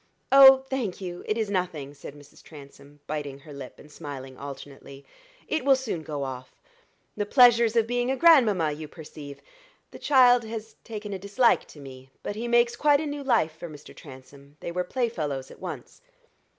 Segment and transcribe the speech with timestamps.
[0.31, 2.41] "Oh, thank you, it is nothing," said Mrs.
[2.41, 5.05] Transome, biting her lip and smiling alternately;
[5.47, 6.55] "it will soon go off.
[7.15, 9.41] The pleasures of being a grandmamma, you perceive.
[9.91, 13.55] The child has taken a dislike to me; but he makes quite a new life
[13.55, 13.95] for Mr.
[13.95, 16.01] Transome; they were playfellows at once."